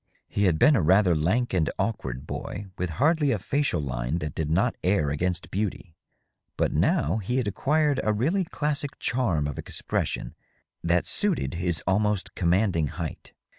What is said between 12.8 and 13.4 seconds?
height.